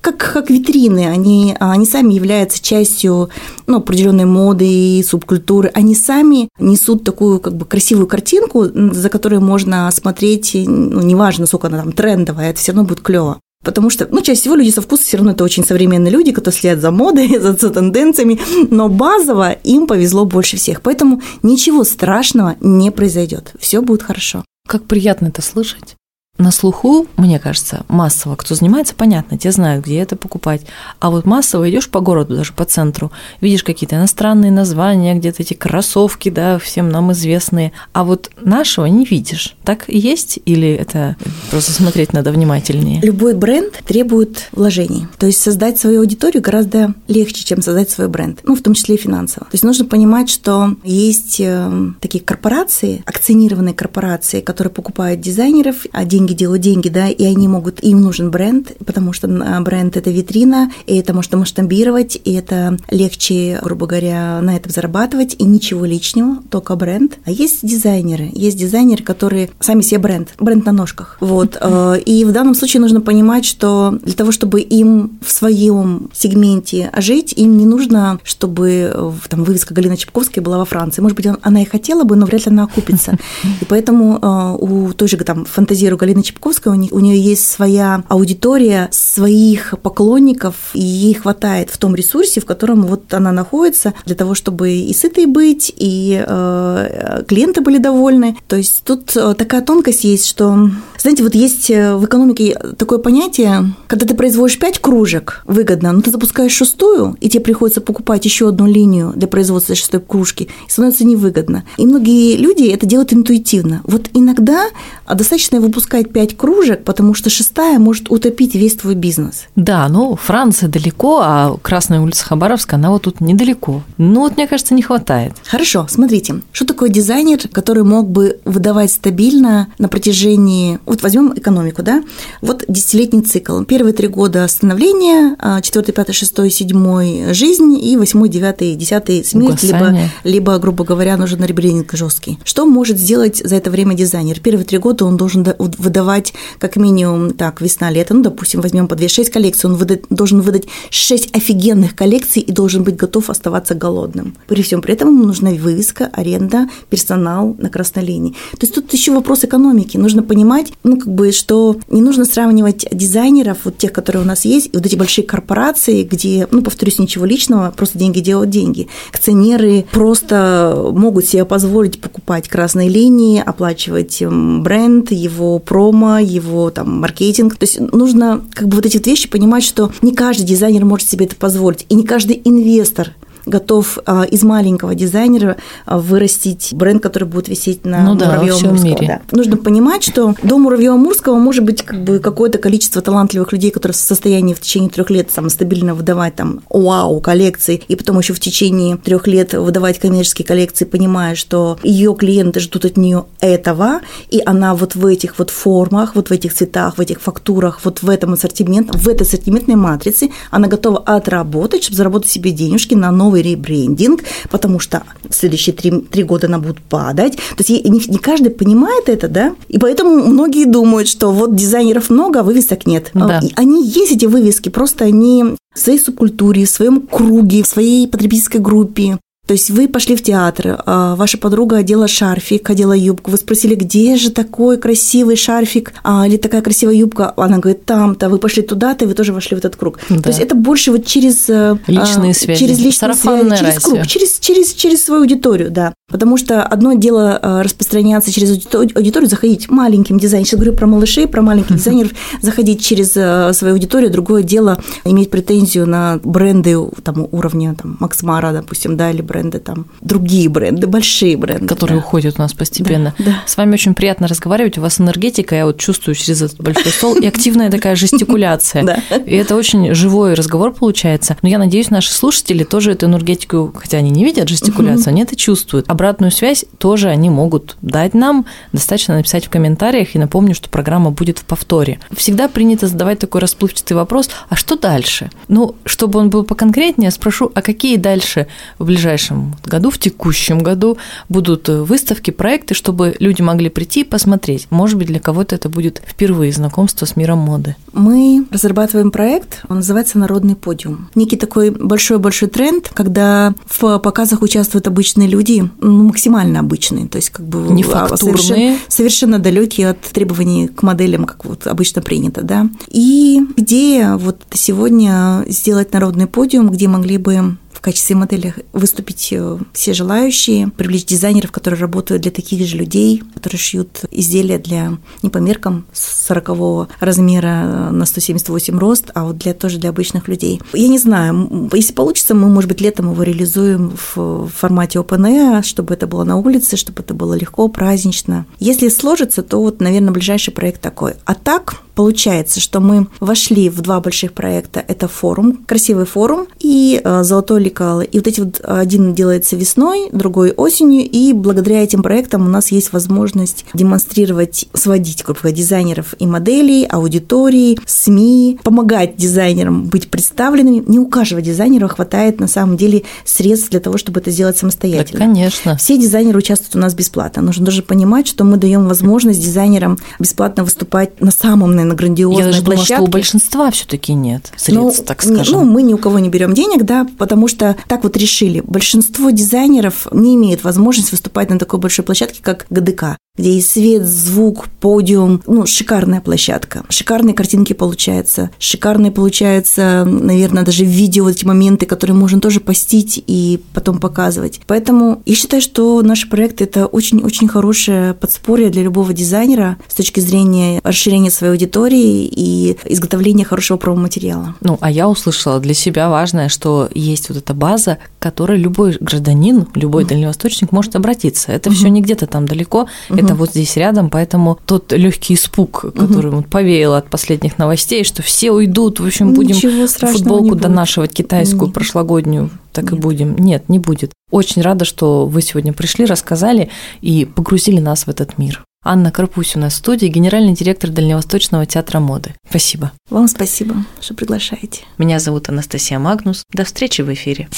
как, 0.00 0.16
как 0.16 0.50
витрины, 0.50 1.06
они, 1.06 1.54
они 1.60 1.86
сами 1.86 2.14
являются 2.14 2.60
частью 2.60 3.28
ну, 3.68 3.76
определенной 3.76 4.24
моды 4.24 4.66
и 4.66 5.02
субкультуры, 5.04 5.70
они 5.74 5.94
сами 5.94 6.48
несут 6.58 7.04
такую 7.04 7.38
как 7.38 7.54
бы 7.54 7.66
красивую 7.66 8.08
картинку, 8.08 8.64
за 8.64 9.08
которой 9.08 9.38
можно 9.38 9.88
смотреть, 9.92 10.54
ну, 10.54 11.02
неважно, 11.02 11.46
сколько 11.46 11.68
она 11.68 11.78
там 11.78 11.92
трендовая, 11.92 12.50
это 12.50 12.58
все 12.58 12.72
равно 12.72 12.88
будет 12.88 13.00
клево. 13.00 13.38
Потому 13.62 13.90
что, 13.90 14.08
ну, 14.10 14.20
чаще 14.22 14.40
всего 14.40 14.54
люди 14.54 14.70
со 14.70 14.82
вкусом 14.82 15.04
все 15.04 15.16
равно 15.18 15.32
это 15.32 15.44
очень 15.44 15.64
современные 15.64 16.10
люди, 16.10 16.32
которые 16.32 16.58
следят 16.58 16.80
за 16.80 16.90
модой, 16.90 17.38
за, 17.40 17.52
за 17.52 17.70
тенденциями, 17.70 18.40
но 18.70 18.88
базово 18.88 19.52
им 19.52 19.86
повезло 19.86 20.24
больше 20.24 20.56
всех. 20.56 20.82
Поэтому 20.82 21.22
ничего 21.42 21.84
страшного 21.84 22.56
не 22.60 22.90
произойдет. 22.90 23.52
Все 23.58 23.80
будет 23.80 24.02
хорошо. 24.02 24.44
Как 24.68 24.84
приятно 24.84 25.28
это 25.28 25.42
слышать 25.42 25.96
на 26.38 26.50
слуху, 26.50 27.06
мне 27.16 27.38
кажется, 27.38 27.84
массово, 27.88 28.36
кто 28.36 28.54
занимается, 28.54 28.94
понятно, 28.94 29.38
те 29.38 29.52
знают, 29.52 29.84
где 29.84 29.98
это 29.98 30.16
покупать. 30.16 30.62
А 30.98 31.10
вот 31.10 31.26
массово 31.26 31.70
идешь 31.70 31.88
по 31.88 32.00
городу, 32.00 32.36
даже 32.36 32.52
по 32.52 32.64
центру, 32.64 33.12
видишь 33.40 33.62
какие-то 33.62 33.96
иностранные 33.96 34.50
названия, 34.50 35.14
где-то 35.14 35.42
эти 35.42 35.54
кроссовки, 35.54 36.30
да, 36.30 36.58
всем 36.58 36.88
нам 36.88 37.12
известные, 37.12 37.72
а 37.92 38.04
вот 38.04 38.30
нашего 38.40 38.86
не 38.86 39.04
видишь. 39.04 39.56
Так 39.62 39.88
и 39.88 39.98
есть 39.98 40.38
или 40.44 40.68
это 40.68 41.16
просто 41.50 41.72
смотреть 41.72 42.12
надо 42.12 42.32
внимательнее? 42.32 43.00
Любой 43.02 43.34
бренд 43.34 43.82
требует 43.86 44.48
вложений. 44.52 45.08
То 45.18 45.26
есть 45.26 45.40
создать 45.40 45.78
свою 45.78 46.00
аудиторию 46.00 46.42
гораздо 46.42 46.94
легче, 47.08 47.44
чем 47.44 47.62
создать 47.62 47.90
свой 47.90 48.08
бренд, 48.08 48.40
ну, 48.44 48.56
в 48.56 48.62
том 48.62 48.74
числе 48.74 48.96
и 48.96 48.98
финансово. 48.98 49.44
То 49.46 49.54
есть 49.54 49.64
нужно 49.64 49.84
понимать, 49.84 50.30
что 50.30 50.76
есть 50.82 51.40
э, 51.40 51.70
такие 52.00 52.24
корпорации, 52.24 53.02
акционированные 53.06 53.74
корпорации, 53.74 54.40
которые 54.40 54.72
покупают 54.72 55.20
дизайнеров, 55.20 55.86
а 55.92 56.04
деньги 56.04 56.21
деньги 56.22 56.34
делают 56.34 56.62
деньги, 56.62 56.88
да, 56.88 57.08
и 57.08 57.24
они 57.24 57.48
могут, 57.48 57.82
им 57.82 58.00
нужен 58.00 58.30
бренд, 58.30 58.72
потому 58.84 59.12
что 59.12 59.28
а, 59.28 59.60
бренд– 59.60 59.96
это 59.98 60.10
витрина, 60.10 60.70
и 60.86 60.96
это 60.96 61.12
можно 61.14 61.38
масштабировать, 61.38 62.18
и 62.24 62.32
это 62.34 62.78
легче, 62.90 63.58
грубо 63.62 63.86
говоря, 63.86 64.40
на 64.40 64.56
этом 64.56 64.70
зарабатывать, 64.70 65.34
и 65.38 65.44
ничего 65.44 65.84
личного, 65.84 66.36
только 66.50 66.76
бренд. 66.76 67.18
А 67.24 67.30
есть 67.30 67.66
дизайнеры, 67.66 68.30
есть 68.32 68.56
дизайнеры, 68.56 69.02
которые 69.02 69.50
сами 69.58 69.82
себе 69.82 69.98
бренд, 69.98 70.34
бренд 70.38 70.64
на 70.64 70.72
ножках. 70.72 71.16
Вот. 71.20 71.56
Э, 71.60 71.96
и 72.04 72.24
в 72.24 72.32
данном 72.32 72.54
случае 72.54 72.80
нужно 72.80 73.00
понимать, 73.00 73.44
что 73.44 73.98
для 74.02 74.14
того, 74.14 74.30
чтобы 74.30 74.60
им 74.60 75.18
в 75.24 75.32
своем 75.32 76.10
сегменте 76.12 76.92
жить, 76.98 77.32
им 77.36 77.58
не 77.58 77.66
нужно, 77.66 78.20
чтобы 78.22 79.12
там 79.28 79.44
вывеска 79.44 79.74
Галина 79.74 79.96
Чепковская 79.96 80.42
была 80.42 80.58
во 80.58 80.64
Франции. 80.64 81.02
Может 81.02 81.16
быть, 81.16 81.26
она 81.42 81.62
и 81.62 81.64
хотела 81.64 82.04
бы, 82.04 82.16
но 82.16 82.26
вряд 82.26 82.46
ли 82.46 82.52
она 82.52 82.64
окупится. 82.64 83.16
И 83.60 83.64
поэтому 83.64 84.18
э, 84.20 84.56
у 84.60 84.92
той 84.92 85.08
же 85.08 85.16
там 85.16 85.44
фантазиру 85.44 85.96
Галины 85.96 86.11
Галина 86.12 86.22
Чепковская, 86.22 86.72
у, 86.72 86.76
них, 86.76 86.92
у 86.92 87.00
нее 87.00 87.18
есть 87.18 87.50
своя 87.50 88.04
аудитория, 88.08 88.88
своих 88.92 89.74
поклонников, 89.82 90.54
и 90.74 90.80
ей 90.80 91.14
хватает 91.14 91.70
в 91.70 91.78
том 91.78 91.94
ресурсе, 91.94 92.40
в 92.40 92.46
котором 92.46 92.82
вот 92.82 93.12
она 93.14 93.32
находится, 93.32 93.94
для 94.04 94.14
того, 94.14 94.34
чтобы 94.34 94.72
и 94.72 94.92
сытой 94.92 95.26
быть, 95.26 95.72
и 95.74 96.22
э, 96.24 97.22
клиенты 97.26 97.62
были 97.62 97.78
довольны. 97.78 98.36
То 98.46 98.56
есть 98.56 98.84
тут 98.84 99.16
э, 99.16 99.34
такая 99.34 99.62
тонкость 99.62 100.04
есть, 100.04 100.26
что 100.26 100.70
Знаете, 101.02 101.24
вот 101.24 101.34
есть 101.34 101.68
э, 101.68 101.96
в 101.96 102.04
экономике 102.04 102.56
такое 102.78 103.00
понятие, 103.00 103.74
когда 103.88 104.06
ты 104.06 104.14
производишь 104.14 104.56
5 104.60 104.78
кружек, 104.78 105.42
выгодно, 105.46 105.90
но 105.90 106.00
ты 106.00 106.12
запускаешь 106.12 106.52
шестую, 106.52 107.16
и 107.20 107.28
тебе 107.28 107.42
приходится 107.42 107.80
покупать 107.80 108.24
еще 108.24 108.50
одну 108.50 108.68
линию 108.68 109.12
для 109.16 109.26
производства 109.26 109.74
шестой 109.74 110.00
кружки, 110.00 110.44
и 110.44 110.70
становится 110.70 111.04
невыгодно. 111.04 111.64
И 111.76 111.86
многие 111.86 112.36
люди 112.36 112.68
это 112.68 112.86
делают 112.86 113.12
интуитивно. 113.12 113.80
Вот 113.82 114.10
иногда 114.14 114.66
достаточно 115.12 115.60
выпускать 115.60 116.12
5 116.12 116.36
кружек, 116.36 116.84
потому 116.84 117.14
что 117.14 117.30
шестая 117.30 117.80
может 117.80 118.08
утопить 118.08 118.54
весь 118.54 118.76
твой 118.76 118.94
бизнес. 118.94 119.46
Да, 119.56 119.88
ну 119.88 120.14
Франция 120.14 120.68
далеко, 120.68 121.20
а 121.20 121.56
Красная 121.62 122.00
улица 122.00 122.24
Хабаровска, 122.26 122.76
она 122.76 122.92
вот 122.92 123.02
тут 123.02 123.20
недалеко. 123.20 123.82
Ну 123.98 124.20
вот, 124.20 124.36
мне 124.36 124.46
кажется, 124.46 124.72
не 124.72 124.82
хватает. 124.82 125.32
Хорошо, 125.48 125.88
смотрите, 125.90 126.42
что 126.52 126.64
такое 126.64 126.90
дизайнер, 126.90 127.40
который 127.50 127.82
мог 127.82 128.08
бы 128.08 128.38
выдавать 128.44 128.92
стабильно 128.92 129.66
на 129.78 129.88
протяжении, 129.88 130.78
вот 130.92 131.02
возьмем 131.02 131.32
экономику, 131.34 131.82
да, 131.82 132.04
вот 132.42 132.64
десятилетний 132.68 133.22
цикл. 133.22 133.62
Первые 133.62 133.94
три 133.94 134.08
года 134.08 134.46
становления, 134.46 135.36
а, 135.38 135.62
четвертый, 135.62 135.92
пятый, 135.92 136.12
шестой, 136.12 136.50
седьмой– 136.50 137.32
жизнь, 137.34 137.78
и 137.82 137.96
восьмой, 137.96 138.28
девятый, 138.28 138.74
десятый– 138.74 139.24
смерть, 139.24 139.62
либо, 139.62 139.96
либо, 140.22 140.58
грубо 140.58 140.84
говоря, 140.84 141.16
нужен 141.16 141.42
ребрендинг 141.42 141.94
жесткий. 141.94 142.38
Что 142.44 142.66
может 142.66 142.98
сделать 142.98 143.38
за 143.42 143.56
это 143.56 143.70
время 143.70 143.94
дизайнер? 143.94 144.40
Первые 144.40 144.66
три 144.66 144.76
года 144.76 145.06
он 145.06 145.16
должен 145.16 145.46
выдавать 145.58 146.34
как 146.58 146.76
минимум, 146.76 147.30
так, 147.32 147.62
весна-лето, 147.62 148.12
ну, 148.12 148.22
допустим, 148.22 148.60
возьмем 148.60 148.86
по 148.86 148.94
2-6 148.94 149.30
коллекций, 149.30 149.70
он 149.70 149.76
выдать, 149.76 150.02
должен 150.10 150.42
выдать 150.42 150.64
6 150.90 151.34
офигенных 151.34 151.96
коллекций 151.96 152.42
и 152.42 152.52
должен 152.52 152.84
быть 152.84 152.96
готов 152.96 153.30
оставаться 153.30 153.74
голодным. 153.74 154.36
При 154.46 154.62
всем 154.62 154.82
при 154.82 154.92
этом 154.92 155.08
ему 155.08 155.24
нужна 155.24 155.52
вывеска, 155.52 156.10
аренда, 156.12 156.68
персонал 156.90 157.56
на 157.58 157.70
красной 157.70 158.04
линии. 158.04 158.32
То 158.52 158.58
есть 158.62 158.74
тут 158.74 158.92
еще 158.92 159.12
вопрос 159.12 159.44
экономики. 159.44 159.96
Нужно 159.96 160.22
понимать, 160.22 160.72
ну, 160.84 160.98
как 160.98 161.08
бы, 161.08 161.32
что 161.32 161.76
не 161.88 162.02
нужно 162.02 162.24
сравнивать 162.24 162.86
дизайнеров, 162.90 163.58
вот 163.64 163.78
тех, 163.78 163.92
которые 163.92 164.22
у 164.22 164.26
нас 164.26 164.44
есть, 164.44 164.70
и 164.72 164.76
вот 164.76 164.86
эти 164.86 164.96
большие 164.96 165.26
корпорации, 165.26 166.02
где, 166.02 166.48
ну, 166.50 166.62
повторюсь, 166.62 166.98
ничего 166.98 167.24
личного, 167.24 167.72
просто 167.76 167.98
деньги 167.98 168.20
делают 168.20 168.50
деньги. 168.50 168.88
Акционеры 169.12 169.84
просто 169.92 170.90
могут 170.92 171.26
себе 171.26 171.44
позволить 171.44 172.00
покупать 172.00 172.48
красные 172.48 172.88
линии, 172.88 173.42
оплачивать 173.44 174.22
бренд, 174.22 175.12
его 175.12 175.58
промо, 175.58 176.18
его 176.18 176.70
там 176.70 177.00
маркетинг. 177.00 177.56
То 177.56 177.64
есть 177.64 177.80
нужно 177.80 178.42
как 178.52 178.68
бы 178.68 178.76
вот 178.76 178.86
эти 178.86 178.98
вещи 179.08 179.28
понимать, 179.28 179.64
что 179.64 179.90
не 180.02 180.14
каждый 180.14 180.44
дизайнер 180.44 180.84
может 180.84 181.08
себе 181.08 181.26
это 181.26 181.36
позволить, 181.36 181.86
и 181.88 181.94
не 181.94 182.04
каждый 182.04 182.40
инвестор 182.44 183.12
готов 183.46 183.98
а, 184.06 184.24
из 184.24 184.42
маленького 184.42 184.94
дизайнера 184.94 185.56
а, 185.86 185.98
вырастить 185.98 186.70
бренд, 186.72 187.02
который 187.02 187.24
будет 187.24 187.48
висеть 187.48 187.84
на 187.84 188.02
ну, 188.02 188.14
Муравьева-Мурского. 188.14 189.00
Да, 189.00 189.06
да. 189.06 189.36
Нужно 189.36 189.56
понимать, 189.56 190.04
что 190.04 190.34
до 190.42 190.58
Муравьева-Мурского 190.58 191.38
может 191.38 191.64
быть 191.64 191.82
как 191.82 192.02
бы 192.02 192.18
какое-то 192.18 192.58
количество 192.58 193.02
талантливых 193.02 193.52
людей, 193.52 193.70
которые 193.70 193.94
в 193.94 193.98
состоянии 193.98 194.54
в 194.54 194.60
течение 194.60 194.90
трех 194.90 195.10
лет 195.10 195.30
там, 195.30 195.48
стабильно 195.50 195.94
выдавать 195.94 196.36
там 196.36 196.62
вау 196.68 197.20
коллекции, 197.20 197.82
и 197.88 197.96
потом 197.96 198.18
еще 198.18 198.32
в 198.32 198.40
течение 198.40 198.96
трех 198.96 199.26
лет 199.26 199.54
выдавать 199.54 199.98
коммерческие 199.98 200.46
коллекции, 200.46 200.84
понимая, 200.84 201.34
что 201.34 201.78
ее 201.82 202.14
клиенты 202.14 202.60
ждут 202.60 202.84
от 202.84 202.96
нее 202.96 203.24
этого, 203.40 204.00
и 204.30 204.42
она 204.44 204.74
вот 204.74 204.94
в 204.94 205.06
этих 205.06 205.38
вот 205.38 205.50
формах, 205.50 206.14
вот 206.14 206.28
в 206.28 206.32
этих 206.32 206.54
цветах, 206.54 206.98
в 206.98 207.00
этих 207.00 207.20
фактурах, 207.20 207.80
вот 207.84 208.02
в 208.02 208.08
этом 208.08 208.34
ассортименте, 208.34 208.96
в 208.96 209.08
этой 209.08 209.22
ассортиментной 209.22 209.76
матрице, 209.76 210.30
она 210.50 210.68
готова 210.68 210.98
отработать, 210.98 211.84
чтобы 211.84 211.96
заработать 211.96 212.30
себе 212.30 212.50
денежки 212.50 212.94
на 212.94 213.10
новый 213.10 213.31
новый 213.32 213.42
ребрендинг, 213.42 214.22
потому 214.50 214.78
что 214.78 215.02
следующие 215.30 215.74
три, 215.74 215.90
три 215.90 216.22
года 216.22 216.46
она 216.46 216.58
будет 216.58 216.80
падать. 216.80 217.36
То 217.36 217.64
есть 217.66 217.70
не, 217.70 218.00
не 218.06 218.18
каждый 218.18 218.50
понимает 218.50 219.08
это, 219.08 219.28
да? 219.28 219.54
И 219.68 219.78
поэтому 219.78 220.26
многие 220.26 220.66
думают, 220.66 221.08
что 221.08 221.32
вот 221.32 221.56
дизайнеров 221.56 222.10
много, 222.10 222.40
а 222.40 222.42
вывесок 222.42 222.86
нет. 222.86 223.10
Да. 223.14 223.40
Они 223.56 223.86
есть, 223.86 224.12
эти 224.12 224.26
вывески, 224.26 224.68
просто 224.68 225.04
они 225.06 225.56
в 225.74 225.78
своей 225.78 225.98
субкультуре, 225.98 226.66
в 226.66 226.70
своем 226.70 227.00
круге, 227.00 227.62
в 227.62 227.66
своей 227.66 228.06
потребительской 228.06 228.60
группе. 228.60 229.18
То 229.44 229.54
есть 229.54 229.70
вы 229.70 229.88
пошли 229.88 230.14
в 230.14 230.22
театр, 230.22 230.80
а, 230.86 231.16
ваша 231.16 231.36
подруга 231.36 231.78
одела 231.78 232.06
шарфик, 232.06 232.70
одела 232.70 232.92
юбку, 232.92 233.32
вы 233.32 233.36
спросили, 233.36 233.74
где 233.74 234.16
же 234.16 234.30
такой 234.30 234.78
красивый 234.78 235.34
шарфик 235.34 235.94
а, 236.04 236.28
или 236.28 236.36
такая 236.36 236.62
красивая 236.62 236.94
юбка, 236.94 237.34
она 237.36 237.58
говорит, 237.58 237.84
там-то, 237.84 238.28
вы 238.28 238.38
пошли 238.38 238.62
туда-то, 238.62 239.04
и 239.04 239.08
вы 239.08 239.14
тоже 239.14 239.32
вошли 239.32 239.56
в 239.56 239.58
этот 239.58 239.74
круг. 239.74 239.98
Да. 240.08 240.20
То 240.20 240.28
есть 240.28 240.38
это 240.38 240.54
больше 240.54 240.92
вот 240.92 241.06
через... 241.06 241.50
Э, 241.50 241.76
личные 241.88 242.30
а, 242.30 242.34
связи, 242.34 242.60
через 242.60 242.78
личные 242.78 243.14
связи, 243.14 243.56
через 243.58 243.82
круг, 243.82 244.06
через, 244.06 244.38
через, 244.38 244.74
через 244.74 245.04
свою 245.04 245.22
аудиторию, 245.22 245.72
да. 245.72 245.92
Потому 246.12 246.36
что 246.36 246.62
одно 246.62 246.92
дело 246.92 247.38
э, 247.42 247.62
распространяться 247.62 248.30
через 248.30 248.50
аудиторию, 248.72 249.28
заходить 249.28 249.70
маленьким 249.70 250.18
дизайнером. 250.18 250.46
Сейчас 250.46 250.60
говорю 250.60 250.76
про 250.76 250.86
малышей, 250.86 251.26
про 251.26 251.40
маленьких 251.40 251.76
дизайнеров, 251.76 252.12
заходить 252.42 252.84
через 252.84 253.16
э, 253.16 253.52
свою 253.54 253.74
аудиторию. 253.74 254.10
Другое 254.10 254.42
дело 254.42 254.80
иметь 255.04 255.30
претензию 255.30 255.88
на 255.88 256.20
бренды 256.22 256.76
там, 257.02 257.26
уровня 257.32 257.74
там, 257.74 257.96
Макс 257.98 258.22
Мара, 258.22 258.52
допустим, 258.52 258.96
да, 258.96 259.10
или 259.10 259.22
бренды 259.32 259.58
там, 259.58 259.86
другие 260.00 260.48
бренды, 260.48 260.86
большие 260.86 261.36
бренды. 261.36 261.66
Которые 261.66 262.00
да. 262.00 262.06
уходят 262.06 262.34
у 262.38 262.42
нас 262.42 262.52
постепенно. 262.52 263.14
Да, 263.18 263.24
да. 263.24 263.42
С 263.46 263.56
вами 263.56 263.74
очень 263.74 263.94
приятно 263.94 264.28
разговаривать. 264.28 264.78
У 264.78 264.82
вас 264.82 265.00
энергетика, 265.00 265.54
я 265.54 265.66
вот 265.66 265.78
чувствую 265.78 266.14
через 266.14 266.42
этот 266.42 266.60
большой 266.60 266.92
стол, 266.92 267.16
и 267.16 267.26
активная 267.26 267.70
такая 267.70 267.96
жестикуляция. 267.96 269.02
И 269.26 269.34
это 269.34 269.56
очень 269.56 269.94
живой 269.94 270.34
разговор 270.34 270.72
получается. 270.72 271.36
Но 271.42 271.48
я 271.48 271.58
надеюсь, 271.58 271.90
наши 271.90 272.12
слушатели 272.12 272.64
тоже 272.64 272.92
эту 272.92 273.06
энергетику, 273.06 273.72
хотя 273.74 273.98
они 273.98 274.10
не 274.10 274.24
видят 274.24 274.48
жестикуляцию, 274.48 275.08
они 275.08 275.22
это 275.22 275.36
чувствуют 275.36 275.88
обратную 275.88 276.30
связь 276.30 276.64
тоже 276.78 277.08
они 277.08 277.30
могут 277.30 277.76
дать 277.80 278.12
нам. 278.12 278.44
Достаточно 278.72 279.14
написать 279.14 279.46
в 279.46 279.50
комментариях. 279.50 280.16
И 280.16 280.18
напомню, 280.18 280.52
что 280.52 280.68
программа 280.68 281.10
будет 281.10 281.38
в 281.38 281.44
повторе. 281.44 282.00
Всегда 282.12 282.48
принято 282.48 282.88
задавать 282.88 283.20
такой 283.20 283.40
расплывчатый 283.40 283.96
вопрос, 283.96 284.28
а 284.48 284.56
что 284.56 284.76
дальше? 284.76 285.30
Ну, 285.46 285.76
чтобы 285.84 286.18
он 286.18 286.28
был 286.28 286.42
поконкретнее, 286.42 287.12
спрошу, 287.12 287.52
а 287.54 287.62
какие 287.62 287.96
дальше 287.96 288.48
в 288.80 288.86
ближайшем 288.86 289.21
году, 289.64 289.90
в 289.90 289.98
текущем 289.98 290.60
году 290.60 290.98
будут 291.28 291.68
выставки, 291.68 292.30
проекты, 292.30 292.74
чтобы 292.74 293.14
люди 293.18 293.42
могли 293.42 293.68
прийти 293.68 294.00
и 294.00 294.04
посмотреть. 294.04 294.66
Может 294.70 294.98
быть, 294.98 295.08
для 295.08 295.20
кого-то 295.20 295.54
это 295.54 295.68
будет 295.68 296.02
впервые 296.06 296.52
знакомство 296.52 297.06
с 297.06 297.16
миром 297.16 297.38
моды. 297.38 297.76
Мы 297.92 298.46
разрабатываем 298.50 299.10
проект, 299.10 299.62
он 299.68 299.76
называется 299.76 300.18
«Народный 300.18 300.56
подиум». 300.56 301.08
Некий 301.14 301.36
такой 301.36 301.70
большой-большой 301.70 302.48
тренд, 302.48 302.88
когда 302.88 303.54
в 303.66 303.98
показах 303.98 304.42
участвуют 304.42 304.86
обычные 304.86 305.28
люди, 305.28 305.68
ну, 305.80 306.04
максимально 306.04 306.60
обычные, 306.60 307.06
то 307.08 307.16
есть 307.16 307.30
как 307.30 307.46
бы 307.46 307.72
не 307.72 307.84
а, 307.92 308.16
совершенно, 308.16 308.76
совершенно 308.88 309.38
далекие 309.38 309.90
от 309.90 310.00
требований 310.00 310.68
к 310.68 310.82
моделям, 310.82 311.24
как 311.24 311.44
вот 311.44 311.66
обычно 311.66 312.02
принято, 312.02 312.42
да. 312.42 312.68
И 312.88 313.40
идея 313.56 314.16
вот 314.16 314.42
сегодня 314.52 315.44
сделать 315.48 315.92
народный 315.92 316.26
подиум, 316.26 316.70
где 316.70 316.88
могли 316.88 317.18
бы 317.18 317.56
качестве 317.82 318.16
модели 318.16 318.54
выступить 318.72 319.28
э, 319.32 319.58
все 319.72 319.92
желающие, 319.92 320.68
привлечь 320.68 321.04
дизайнеров, 321.04 321.52
которые 321.52 321.80
работают 321.80 322.22
для 322.22 322.30
таких 322.30 322.66
же 322.66 322.76
людей, 322.76 323.22
которые 323.34 323.58
шьют 323.58 324.04
изделия 324.10 324.58
для 324.58 324.96
не 325.22 325.28
по 325.28 325.38
меркам 325.38 325.84
40 325.92 326.88
размера 327.00 327.90
на 327.90 328.06
178 328.06 328.78
рост, 328.78 329.10
а 329.14 329.24
вот 329.24 329.38
для 329.38 329.52
тоже 329.52 329.78
для 329.78 329.90
обычных 329.90 330.28
людей. 330.28 330.62
Я 330.72 330.88
не 330.88 330.98
знаю, 330.98 331.68
если 331.72 331.92
получится, 331.92 332.34
мы, 332.34 332.48
может 332.48 332.68
быть, 332.68 332.80
летом 332.80 333.10
его 333.10 333.22
реализуем 333.22 333.96
в 334.14 334.48
формате 334.48 335.00
Open 335.00 335.26
Air, 335.26 335.62
чтобы 335.62 335.94
это 335.94 336.06
было 336.06 336.24
на 336.24 336.36
улице, 336.36 336.76
чтобы 336.76 337.02
это 337.02 337.14
было 337.14 337.34
легко, 337.34 337.68
празднично. 337.68 338.46
Если 338.58 338.88
сложится, 338.88 339.42
то 339.42 339.58
вот, 339.58 339.80
наверное, 339.80 340.12
ближайший 340.12 340.52
проект 340.52 340.80
такой. 340.80 341.14
А 341.24 341.34
так, 341.34 341.82
Получается, 341.94 342.60
что 342.60 342.80
мы 342.80 343.06
вошли 343.20 343.68
в 343.68 343.80
два 343.80 344.00
больших 344.00 344.32
проекта. 344.32 344.82
Это 344.86 345.08
форум, 345.08 345.64
красивый 345.66 346.06
форум 346.06 346.46
и 346.58 347.00
э, 347.02 347.22
золотой 347.22 347.62
лекало. 347.62 348.00
И 348.00 348.18
вот 348.18 348.26
эти 348.26 348.40
вот 348.40 348.60
один 348.62 349.14
делается 349.14 349.56
весной, 349.56 350.08
другой 350.12 350.52
осенью. 350.52 351.08
И 351.08 351.32
благодаря 351.32 351.82
этим 351.82 352.02
проектам 352.02 352.46
у 352.46 352.48
нас 352.48 352.72
есть 352.72 352.92
возможность 352.92 353.66
демонстрировать, 353.74 354.66
сводить 354.72 355.24
группы 355.24 355.52
дизайнеров 355.52 356.14
и 356.18 356.26
моделей, 356.26 356.86
аудитории, 356.86 357.78
СМИ, 357.86 358.60
помогать 358.62 359.16
дизайнерам 359.16 359.84
быть 359.84 360.08
представленными. 360.10 360.82
Не 360.86 360.98
у 360.98 361.06
каждого 361.06 361.42
дизайнера 361.42 361.88
хватает 361.88 362.40
на 362.40 362.48
самом 362.48 362.76
деле 362.76 363.02
средств 363.24 363.70
для 363.70 363.80
того, 363.80 363.98
чтобы 363.98 364.20
это 364.20 364.30
сделать 364.30 364.56
самостоятельно. 364.56 365.20
Да, 365.20 365.26
конечно. 365.26 365.76
Все 365.76 365.98
дизайнеры 365.98 366.38
участвуют 366.38 366.76
у 366.76 366.78
нас 366.78 366.94
бесплатно. 366.94 367.42
Нужно 367.42 367.66
даже 367.66 367.82
понимать, 367.82 368.26
что 368.26 368.44
мы 368.44 368.56
даем 368.56 368.88
возможность 368.88 369.40
дизайнерам 369.40 369.98
бесплатно 370.18 370.64
выступать 370.64 371.20
на 371.20 371.30
самом 371.30 371.76
на 371.84 371.94
грандиозной 371.94 372.38
Я 372.40 372.46
даже 372.46 372.62
площадке. 372.62 372.94
думала, 372.94 373.00
что 373.00 373.04
у 373.04 373.12
большинства 373.12 373.70
все 373.70 373.86
таки 373.86 374.14
нет 374.14 374.52
средств, 374.56 375.00
ну, 375.00 375.04
так 375.04 375.22
скажем. 375.22 375.58
Ну, 375.60 375.64
мы 375.64 375.82
ни 375.82 375.94
у 375.94 375.98
кого 375.98 376.18
не 376.18 376.28
берем 376.28 376.54
денег, 376.54 376.84
да, 376.84 377.06
потому 377.18 377.48
что 377.48 377.76
так 377.88 378.02
вот 378.04 378.16
решили. 378.16 378.60
Большинство 378.60 379.30
дизайнеров 379.30 380.08
не 380.12 380.34
имеет 380.36 380.64
возможности 380.64 381.12
выступать 381.12 381.50
на 381.50 381.58
такой 381.58 381.78
большой 381.78 382.04
площадке, 382.04 382.40
как 382.42 382.66
ГДК. 382.70 383.16
Где 383.38 383.52
и 383.52 383.62
свет, 383.62 384.04
звук, 384.04 384.68
подиум, 384.68 385.40
ну, 385.46 385.64
шикарная 385.64 386.20
площадка. 386.20 386.84
Шикарные 386.90 387.34
картинки 387.34 387.72
получаются, 387.72 388.50
шикарные 388.58 389.10
получаются, 389.10 390.04
наверное, 390.04 390.64
даже 390.64 390.84
видео 390.84 391.30
эти 391.30 391.46
моменты, 391.46 391.86
которые 391.86 392.14
можно 392.14 392.42
тоже 392.42 392.60
постить 392.60 393.24
и 393.26 393.62
потом 393.72 394.00
показывать. 394.00 394.60
Поэтому 394.66 395.22
я 395.24 395.34
считаю, 395.34 395.62
что 395.62 396.02
наш 396.02 396.28
проект– 396.28 396.60
это 396.60 396.84
очень-очень 396.84 397.48
хорошее 397.48 398.12
подспорье 398.12 398.68
для 398.68 398.82
любого 398.82 399.14
дизайнера 399.14 399.78
с 399.88 399.94
точки 399.94 400.20
зрения 400.20 400.82
расширения 400.84 401.30
своей 401.30 401.54
аудитории 401.54 402.26
и 402.26 402.76
изготовления 402.84 403.46
хорошего 403.46 403.78
промо-материала. 403.78 404.56
Ну, 404.60 404.76
а 404.82 404.90
я 404.90 405.08
услышала 405.08 405.58
для 405.58 405.72
себя 405.72 406.10
важное, 406.10 406.50
что 406.50 406.90
есть 406.94 407.30
вот 407.30 407.38
эта 407.38 407.54
база, 407.54 407.96
к 408.18 408.22
которой 408.22 408.58
любой 408.58 408.98
гражданин, 409.00 409.66
любой 409.74 410.04
дальневосточник 410.04 410.70
может 410.70 410.96
обратиться. 410.96 411.50
Это 411.50 411.70
все 411.70 411.88
не 411.88 412.02
где-то 412.02 412.26
там 412.26 412.46
далеко, 412.46 412.88
это 413.22 413.34
вот 413.34 413.50
здесь 413.50 413.76
рядом, 413.76 414.10
поэтому 414.10 414.58
тот 414.64 414.92
легкий 414.92 415.34
испуг, 415.34 415.92
который 415.94 416.30
вот 416.30 416.46
повеял 416.46 416.94
от 416.94 417.08
последних 417.08 417.58
новостей, 417.58 418.04
что 418.04 418.22
все 418.22 418.52
уйдут, 418.52 419.00
в 419.00 419.06
общем, 419.06 419.34
будем 419.34 419.56
футболку 419.88 420.54
донашивать 420.54 421.12
китайскую 421.12 421.66
Нет. 421.66 421.74
прошлогоднюю, 421.74 422.50
так 422.72 422.84
Нет. 422.84 422.92
и 422.92 422.96
будем. 422.96 423.36
Нет, 423.36 423.68
не 423.68 423.78
будет. 423.78 424.12
Очень 424.30 424.62
рада, 424.62 424.84
что 424.84 425.26
вы 425.26 425.42
сегодня 425.42 425.72
пришли, 425.72 426.04
рассказали 426.04 426.70
и 427.00 427.24
погрузили 427.24 427.80
нас 427.80 428.06
в 428.06 428.08
этот 428.08 428.38
мир. 428.38 428.64
Анна 428.84 429.12
Карпусь 429.12 429.54
у 429.54 429.60
нас 429.60 429.74
в 429.74 429.76
студии, 429.76 430.06
генеральный 430.06 430.54
директор 430.54 430.90
Дальневосточного 430.90 431.66
театра 431.66 432.00
моды. 432.00 432.34
Спасибо. 432.48 432.90
Вам 433.10 433.28
спасибо, 433.28 433.76
что 434.00 434.14
приглашаете. 434.14 434.82
Меня 434.98 435.20
зовут 435.20 435.48
Анастасия 435.48 436.00
Магнус. 436.00 436.42
До 436.52 436.64
встречи 436.64 437.02
в 437.02 437.12
эфире. 437.12 437.48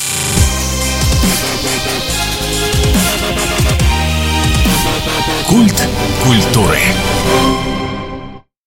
Культ 5.46 5.86
культуры. 6.22 6.78